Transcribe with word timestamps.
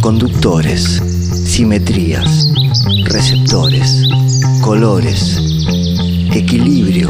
Conductores, 0.00 1.02
simetrías, 1.44 2.48
receptores, 3.04 4.08
colores, 4.62 5.38
equilibrio, 6.32 7.08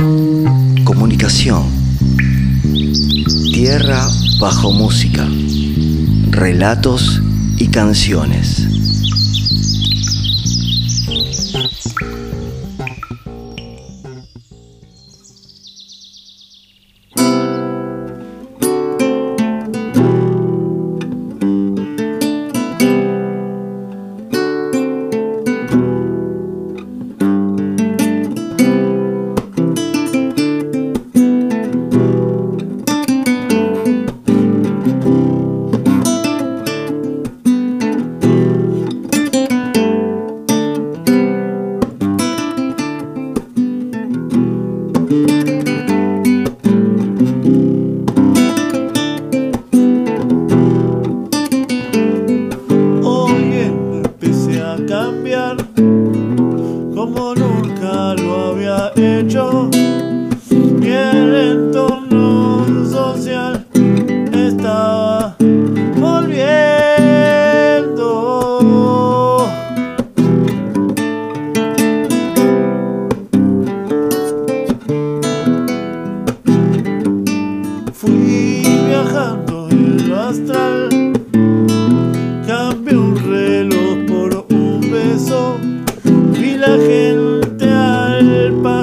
comunicación. 0.83 1.63
Tierra 3.53 4.05
bajo 4.41 4.73
música, 4.73 5.29
relatos 6.31 7.23
y 7.59 7.69
canciones. 7.69 8.64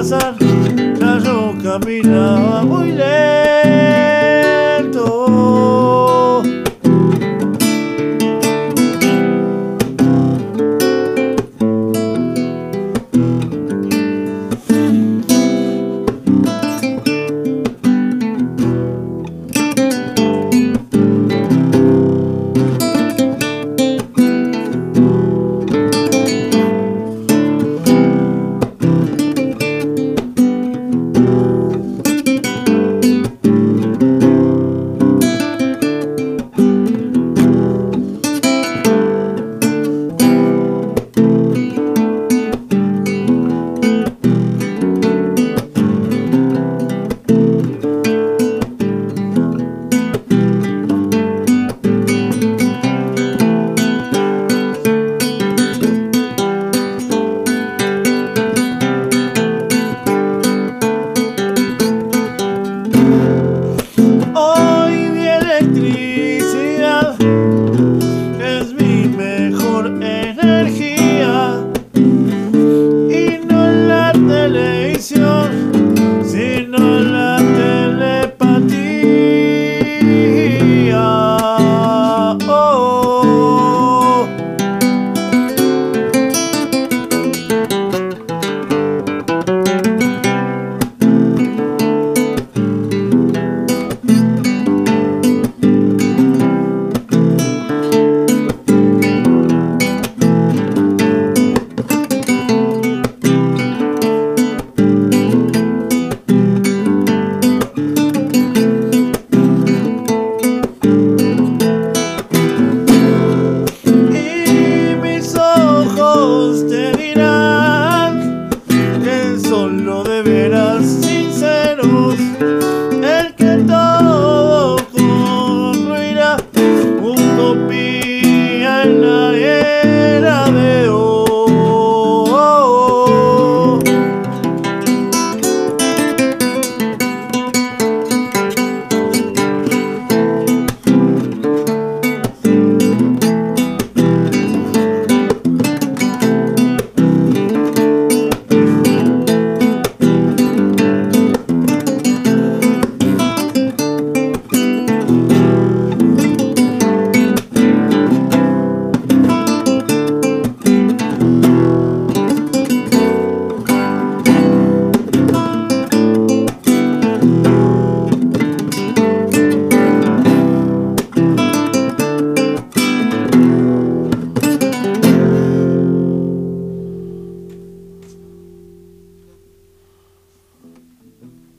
pasar, 0.02 0.34
ya 0.98 1.18
yo 1.24 1.54
caminaba 1.62 2.62
muy 2.64 2.90
lejos. 2.90 3.11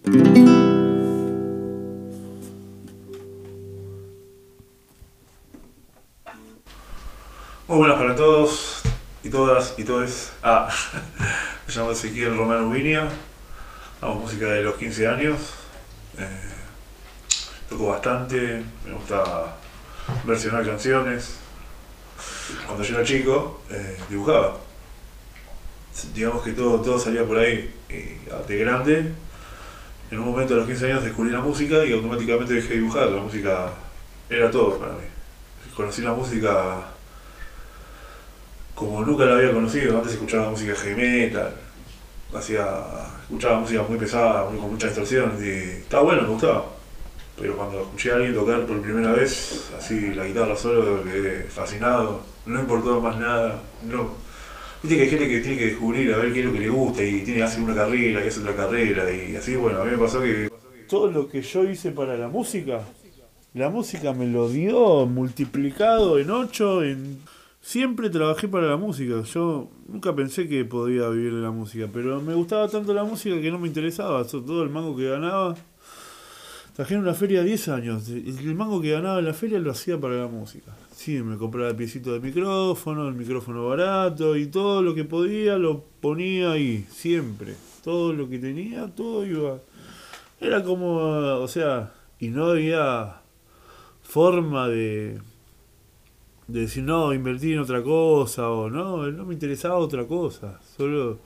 Muy 0.06 0.18
buenas 7.68 7.98
para 7.98 8.14
todos 8.14 8.82
y 9.24 9.30
todas 9.30 9.76
y 9.78 9.86
todos. 9.86 10.34
Ah, 10.44 10.70
me 11.68 11.74
llamo 11.74 11.92
Ezequiel 11.92 12.36
Romano 12.36 12.70
Vinia, 12.70 13.08
hago 14.02 14.16
música 14.16 14.48
de 14.48 14.64
los 14.64 14.76
15 14.76 15.08
años, 15.08 15.40
eh, 16.18 16.50
toco 17.70 17.88
bastante, 17.88 18.62
me 18.86 18.92
gusta 18.92 19.56
versionar 20.26 20.66
canciones. 20.66 21.38
Cuando 22.66 22.84
yo 22.84 22.96
era 22.98 23.06
chico, 23.06 23.62
eh, 23.70 23.98
dibujaba. 24.10 24.58
Digamos 26.14 26.44
que 26.44 26.52
todo, 26.52 26.82
todo 26.82 27.00
salía 27.00 27.24
por 27.24 27.38
ahí. 27.38 27.74
Y 27.88 28.20
de 28.48 28.58
grande 28.58 29.14
en 30.14 30.20
un 30.20 30.28
momento 30.28 30.54
a 30.54 30.58
los 30.58 30.68
15 30.68 30.86
años 30.92 31.04
descubrí 31.04 31.32
la 31.32 31.42
música 31.42 31.84
y 31.84 31.92
automáticamente 31.92 32.54
dejé 32.54 32.70
de 32.70 32.76
dibujar. 32.76 33.10
La 33.10 33.22
música 33.22 33.70
era 34.30 34.52
todo 34.52 34.78
para 34.78 34.94
mí. 34.94 35.06
Conocí 35.76 36.04
la 36.04 36.14
música 36.14 36.84
como 38.76 39.04
nunca 39.04 39.26
la 39.26 39.36
había 39.36 39.52
conocido. 39.52 39.98
Antes 39.98 40.14
escuchaba 40.14 40.52
música 40.52 40.76
heavy 40.76 41.02
metal, 41.02 41.52
hacía, 42.36 42.68
escuchaba 43.24 43.60
música 43.60 43.84
muy 43.90 43.98
pesada, 43.98 44.46
con 44.46 44.72
mucha 44.72 44.88
distorsión, 44.88 45.34
y 45.44 45.82
estaba 45.82 46.04
bueno, 46.04 46.22
me 46.22 46.28
gustaba. 46.30 46.66
Pero 47.40 47.58
cuando 47.58 47.82
escuché 47.82 48.12
a 48.12 48.16
alguien 48.16 48.36
tocar 48.36 48.66
por 48.68 48.80
primera 48.82 49.14
vez, 49.14 49.72
así 49.76 50.14
la 50.14 50.26
guitarra 50.26 50.56
solo, 50.56 51.04
quedé 51.04 51.44
fascinado, 51.46 52.22
no 52.46 52.60
importó 52.60 53.02
más 53.02 53.18
nada. 53.18 53.60
No. 53.84 54.23
Viste 54.84 54.98
que 54.98 55.04
hay 55.04 55.10
gente 55.10 55.30
que 55.30 55.40
tiene 55.40 55.58
que 55.58 55.66
descubrir 55.68 56.14
a 56.14 56.18
ver 56.18 56.34
qué 56.34 56.42
es 56.42 56.46
lo 56.46 56.54
que 56.54 56.60
le 56.60 56.70
gusta 56.70 57.04
y 57.04 57.22
tiene 57.22 57.40
que 57.40 57.44
hacer 57.44 57.64
una 57.64 57.74
carrera 57.74 58.24
y 58.24 58.28
hace 58.28 58.42
otra 58.42 58.56
carrera 58.56 59.12
y 59.12 59.36
así, 59.36 59.56
bueno, 59.56 59.82
a 59.82 59.86
mí 59.86 59.92
me 59.92 59.98
pasó 59.98 60.22
que... 60.22 60.52
Todo 60.88 61.10
lo 61.10 61.28
que 61.28 61.42
yo 61.42 61.64
hice 61.64 61.92
para 61.92 62.18
la 62.18 62.28
música, 62.28 62.82
la 63.54 63.70
música 63.70 64.14
me 64.14 64.28
lo 64.28 64.50
dio 64.50 65.06
multiplicado 65.06 66.20
en 66.20 66.30
ocho, 66.30 66.84
en 66.84 67.22
Siempre 67.64 68.10
trabajé 68.10 68.50
para 68.50 68.68
la 68.68 68.76
música. 68.76 69.22
Yo 69.22 69.70
nunca 69.88 70.14
pensé 70.14 70.50
que 70.50 70.66
podía 70.66 71.08
vivir 71.08 71.34
de 71.34 71.40
la 71.40 71.52
música, 71.52 71.88
pero 71.92 72.20
me 72.22 72.34
gustaba 72.34 72.68
tanto 72.68 72.94
la 72.94 73.06
música 73.06 73.40
que 73.40 73.50
no 73.50 73.58
me 73.58 73.70
interesaba. 73.70 74.28
Todo 74.28 74.64
el 74.64 74.70
mango 74.70 74.98
que 74.98 75.08
ganaba. 75.08 75.56
En 76.76 77.00
una 77.00 77.14
feria 77.14 77.44
10 77.44 77.68
años. 77.70 78.10
El 78.10 78.56
mango 78.56 78.82
que 78.82 78.92
ganaba 78.92 79.20
en 79.20 79.26
la 79.26 79.34
feria 79.34 79.60
lo 79.60 79.72
hacía 79.72 80.00
para 80.00 80.16
la 80.16 80.28
música. 80.28 80.76
Sí, 80.96 81.22
me 81.22 81.38
compraba 81.38 81.70
el 81.70 81.76
piecito 81.76 82.14
de 82.14 82.20
micrófono, 82.20 83.08
el 83.08 83.14
micrófono 83.14 83.68
barato 83.68 84.36
y 84.36 84.48
todo 84.48 84.82
lo 84.82 84.96
que 84.96 85.04
podía 85.04 85.58
lo 85.58 85.84
ponía 86.02 86.52
ahí, 86.52 86.86
siempre. 86.90 87.56
Todo 87.84 88.14
lo 88.14 88.28
que 88.28 88.40
tenía, 88.40 88.88
todo 88.88 89.26
iba. 89.26 89.60
Era 90.42 90.64
como, 90.64 90.96
o 90.98 91.48
sea, 91.48 91.94
y 92.20 92.30
no 92.30 92.46
había 92.46 93.22
forma 94.02 94.68
de 94.68 95.20
de 96.48 96.62
decir, 96.62 96.84
no, 96.84 97.14
invertí 97.14 97.54
en 97.54 97.60
otra 97.60 97.82
cosa, 97.82 98.50
o 98.50 98.70
no, 98.70 99.10
no 99.12 99.26
me 99.26 99.34
interesaba 99.34 99.78
otra 99.78 100.06
cosa, 100.06 100.60
solo 100.76 101.20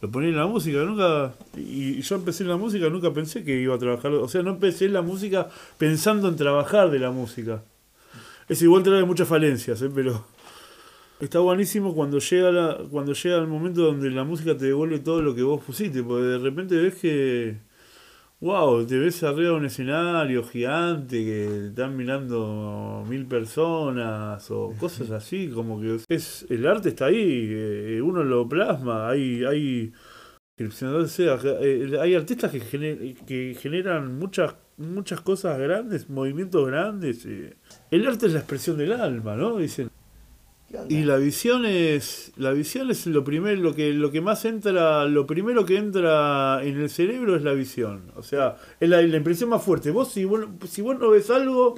lo 0.00 0.10
ponía 0.10 0.28
en 0.28 0.36
la 0.36 0.46
música, 0.46 0.78
nunca, 0.84 1.34
y 1.56 2.00
yo 2.02 2.16
empecé 2.16 2.42
en 2.42 2.50
la 2.50 2.56
música, 2.56 2.88
nunca 2.90 3.12
pensé 3.12 3.44
que 3.44 3.58
iba 3.60 3.74
a 3.74 3.78
trabajar, 3.78 4.12
o 4.12 4.28
sea, 4.28 4.42
no 4.42 4.50
empecé 4.50 4.86
en 4.86 4.92
la 4.92 5.02
música 5.02 5.48
pensando 5.78 6.28
en 6.28 6.36
trabajar 6.36 6.90
de 6.90 6.98
la 6.98 7.10
música. 7.10 7.62
Es 8.48 8.60
igual 8.62 8.82
trae 8.82 9.04
muchas 9.04 9.26
falencias, 9.26 9.80
¿eh? 9.82 9.90
pero 9.92 10.24
está 11.18 11.38
buenísimo 11.40 11.94
cuando 11.94 12.18
llega, 12.18 12.52
la, 12.52 12.78
cuando 12.90 13.12
llega 13.14 13.38
el 13.38 13.46
momento 13.46 13.82
donde 13.82 14.10
la 14.10 14.24
música 14.24 14.56
te 14.56 14.66
devuelve 14.66 14.98
todo 14.98 15.22
lo 15.22 15.34
que 15.34 15.42
vos 15.42 15.64
pusiste, 15.64 16.02
porque 16.02 16.26
de 16.26 16.38
repente 16.38 16.76
ves 16.76 16.94
que 16.96 17.56
Wow, 18.40 18.86
te 18.86 18.98
ves 18.98 19.22
arriba 19.22 19.50
de 19.50 19.56
un 19.56 19.64
escenario 19.64 20.44
gigante 20.44 21.24
que 21.24 21.66
están 21.68 21.96
mirando 21.96 23.02
mil 23.08 23.26
personas 23.26 24.50
o 24.50 24.74
cosas 24.78 25.10
así, 25.10 25.48
como 25.48 25.80
que 25.80 25.98
es 26.08 26.46
el 26.50 26.66
arte 26.66 26.90
está 26.90 27.06
ahí, 27.06 27.48
eh, 27.50 28.00
uno 28.02 28.22
lo 28.22 28.46
plasma, 28.46 29.08
hay 29.08 29.42
hay 29.44 29.92
eh, 30.58 31.98
hay 32.00 32.14
artistas 32.14 32.50
que, 32.50 33.14
que 33.26 33.56
generan 33.58 34.18
muchas 34.18 34.54
muchas 34.78 35.20
cosas 35.20 35.58
grandes, 35.58 36.08
movimientos 36.08 36.66
grandes. 36.66 37.26
Eh. 37.26 37.56
El 37.90 38.06
arte 38.06 38.26
es 38.26 38.32
la 38.32 38.40
expresión 38.40 38.76
del 38.76 38.92
alma, 38.92 39.36
¿no? 39.36 39.58
Dicen. 39.58 39.90
Y 40.88 41.02
la 41.04 41.16
visión 41.16 41.64
es 41.64 42.32
la 42.36 42.52
visión 42.52 42.90
es 42.90 43.06
lo 43.06 43.22
primero 43.22 43.60
lo 43.60 43.74
que 43.74 43.92
lo 43.92 44.10
que 44.10 44.20
más 44.20 44.44
entra 44.44 45.04
lo 45.04 45.26
primero 45.26 45.64
que 45.64 45.76
entra 45.76 46.60
en 46.64 46.80
el 46.80 46.90
cerebro 46.90 47.36
es 47.36 47.42
la 47.42 47.52
visión. 47.52 48.10
O 48.16 48.22
sea 48.22 48.56
es 48.80 48.88
la, 48.88 49.00
impresión 49.02 49.50
más 49.50 49.62
fuerte. 49.62 49.90
Vos 49.90 50.12
si 50.12 50.24
vos 50.24 50.44
si 50.68 50.82
vos 50.82 50.98
no 50.98 51.10
ves 51.10 51.30
algo 51.30 51.76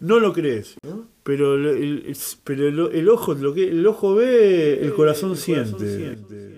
no 0.00 0.20
lo 0.20 0.32
crees. 0.32 0.76
Pero 1.22 1.54
el, 1.54 2.16
pero 2.44 2.88
el, 2.90 3.08
ojo 3.08 3.34
lo 3.34 3.54
que 3.54 3.68
el 3.68 3.86
ojo 3.86 4.14
ve 4.14 4.80
el 4.82 4.92
corazón, 4.92 5.36
siente. 5.36 6.57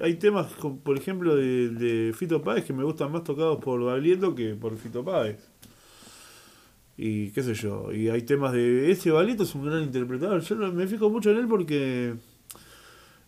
Hay, 0.00 0.14
temas, 0.14 0.52
por 0.84 0.96
ejemplo, 0.96 1.36
de, 1.36 1.68
de 1.70 2.12
Fito 2.12 2.42
Páez 2.42 2.64
que 2.64 2.72
me 2.72 2.84
gustan 2.84 3.12
más 3.12 3.24
tocados 3.24 3.58
por 3.62 3.82
Baglietto 3.82 4.34
que 4.34 4.54
por 4.54 4.76
Fito 4.76 5.04
Páez. 5.04 5.38
Y 6.96 7.30
qué 7.30 7.42
sé 7.42 7.54
yo, 7.54 7.92
y 7.92 8.08
hay 8.10 8.22
temas 8.22 8.52
de... 8.52 8.90
Ese 8.90 9.10
Baglietto 9.10 9.44
es 9.44 9.54
un 9.54 9.64
gran 9.64 9.82
interpretador, 9.82 10.40
yo 10.42 10.56
me 10.56 10.86
fijo 10.86 11.08
mucho 11.08 11.30
en 11.30 11.38
él 11.38 11.48
porque 11.48 12.14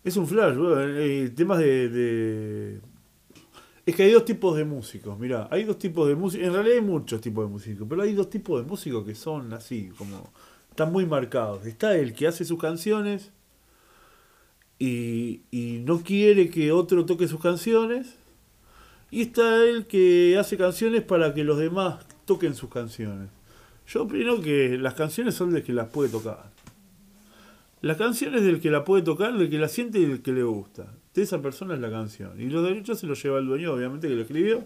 es 0.03 0.17
un 0.17 0.27
flash, 0.27 0.55
hay 0.57 1.29
temas 1.29 1.57
de, 1.57 1.89
de- 1.89 2.81
Es 3.85 3.95
que 3.95 4.03
hay 4.03 4.11
dos 4.11 4.25
tipos 4.25 4.55
de 4.55 4.63
músicos, 4.65 5.17
mira, 5.17 5.47
hay 5.49 5.63
dos 5.63 5.79
tipos 5.79 6.07
de 6.07 6.15
músicos, 6.15 6.45
en 6.47 6.53
realidad 6.53 6.75
hay 6.77 6.83
muchos 6.83 7.19
tipos 7.19 7.45
de 7.45 7.51
músicos, 7.51 7.87
pero 7.89 8.01
hay 8.03 8.13
dos 8.13 8.29
tipos 8.29 8.61
de 8.61 8.67
músicos 8.69 9.05
que 9.05 9.15
son 9.15 9.53
así, 9.53 9.89
como... 9.97 10.31
Están 10.69 10.91
muy 10.91 11.05
marcados. 11.05 11.67
Está 11.67 11.95
el 11.95 12.13
que 12.15 12.25
hace 12.25 12.45
sus 12.45 12.59
canciones 12.59 13.31
y, 14.85 15.81
no 15.85 16.01
quiere 16.01 16.49
que 16.49 16.71
otro 16.71 17.05
toque 17.05 17.27
sus 17.27 17.39
canciones. 17.39 18.15
Y 19.11 19.21
está 19.21 19.63
el 19.63 19.85
que 19.85 20.37
hace 20.39 20.57
canciones 20.57 21.03
para 21.03 21.33
que 21.33 21.43
los 21.43 21.57
demás 21.57 22.05
toquen 22.25 22.55
sus 22.55 22.69
canciones. 22.69 23.29
Yo 23.87 24.03
opino 24.03 24.41
que 24.41 24.77
las 24.77 24.95
canciones 24.95 25.35
son 25.35 25.51
del 25.51 25.63
que 25.63 25.73
las 25.73 25.89
puede 25.89 26.09
tocar. 26.09 26.51
Las 27.81 27.97
canciones 27.97 28.43
del 28.43 28.59
que 28.59 28.71
la 28.71 28.83
puede 28.83 29.03
tocar, 29.03 29.37
del 29.37 29.49
que 29.49 29.59
la 29.59 29.67
siente 29.67 29.99
y 29.99 30.05
del 30.05 30.21
que 30.21 30.31
le 30.31 30.43
gusta. 30.43 30.93
De 31.13 31.21
esa 31.21 31.41
persona 31.41 31.75
es 31.75 31.81
la 31.81 31.91
canción. 31.91 32.39
Y 32.41 32.49
los 32.49 32.63
derechos 32.63 32.99
se 32.99 33.07
los 33.07 33.21
lleva 33.21 33.39
el 33.39 33.45
dueño, 33.45 33.73
obviamente, 33.73 34.07
que 34.07 34.15
lo 34.15 34.21
escribió. 34.21 34.63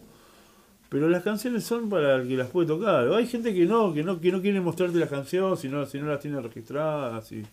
Pero 0.89 1.09
las 1.09 1.23
canciones 1.23 1.65
son 1.65 1.89
para 1.89 2.15
el 2.15 2.27
que 2.27 2.37
las 2.37 2.49
puede 2.49 2.67
tocar. 2.67 3.11
Hay 3.11 3.27
gente 3.27 3.53
que 3.53 3.65
no, 3.65 3.93
que 3.93 4.03
no, 4.03 4.21
que 4.21 4.31
no 4.31 4.41
quiere 4.41 4.61
mostrarte 4.61 4.97
las 4.97 5.09
canciones 5.09 5.59
si 5.59 5.67
no, 5.67 5.85
si 5.85 5.99
no 5.99 6.07
las 6.07 6.21
tiene 6.21 6.39
registradas. 6.39 7.31
Y, 7.33 7.43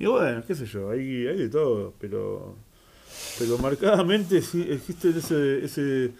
y 0.00 0.06
bueno, 0.06 0.42
qué 0.44 0.54
sé 0.56 0.66
yo, 0.66 0.90
hay, 0.90 1.28
hay 1.28 1.36
de 1.36 1.48
todo. 1.48 1.94
Pero 2.00 2.56
pero 3.38 3.56
marcadamente 3.58 4.40
sí 4.42 4.66
existe 4.68 5.10
ese... 5.10 5.64
ese 5.64 6.10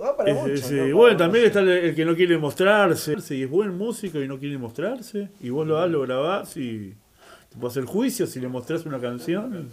Va 0.00 0.16
para 0.16 0.30
ese- 0.30 0.40
mucho, 0.40 0.52
ese- 0.54 0.76
¿no? 0.76 0.86
y 0.88 0.92
bueno, 0.92 1.16
también 1.16 1.44
está 1.46 1.60
el, 1.60 1.68
el 1.68 1.94
que 1.94 2.04
no 2.04 2.14
quiere 2.14 2.38
mostrarse. 2.38 3.16
Y 3.36 3.42
es 3.42 3.50
buen 3.50 3.76
músico 3.76 4.20
y 4.20 4.28
no 4.28 4.38
quiere 4.38 4.56
mostrarse. 4.58 5.28
Y 5.40 5.50
vos 5.50 5.66
lo 5.66 5.74
das, 5.76 5.90
lo 5.90 6.00
grabás 6.02 6.56
y 6.56 6.94
te 7.50 7.56
puedo 7.56 7.68
hacer 7.68 7.84
juicio 7.84 8.26
si 8.26 8.40
le 8.40 8.48
mostrás 8.48 8.86
una 8.86 9.00
canción. 9.00 9.68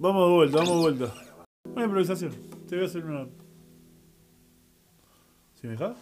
Vamos 0.00 0.28
de 0.28 0.34
vuelta, 0.34 0.58
vamos 0.58 0.76
de 0.76 0.80
vuelta. 0.80 1.14
Una 1.64 1.84
improvisación. 1.84 2.32
Te 2.68 2.76
voy 2.76 2.84
a 2.84 2.86
hacer 2.86 3.04
una. 3.04 3.26
¿Si 5.54 5.66
me 5.66 5.72
dejas? 5.72 5.96